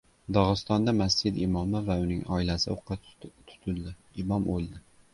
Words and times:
Dog‘istonda 0.35 0.95
masjid 1.01 1.35
imomi 1.43 1.83
va 1.91 1.99
uning 2.07 2.25
oilasi 2.39 2.75
o‘qqa 2.77 3.01
tutildi. 3.13 3.99
Imom 4.27 4.53
o‘ldi 4.57 4.87